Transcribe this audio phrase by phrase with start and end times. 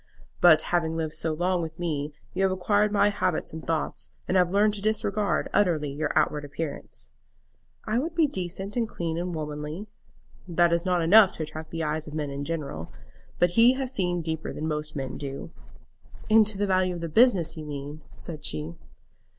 [0.39, 4.35] "But having lived so long with me you have acquired my habits and thoughts, and
[4.35, 7.11] have learned to disregard utterly your outward appearance."
[7.85, 9.85] "I would be decent and clean and womanly."
[10.47, 12.91] "That is not enough to attract the eyes of men in general.
[13.37, 15.51] But he has seen deeper than most men do."
[16.29, 18.73] "Into the value of the business, you mean?" said she.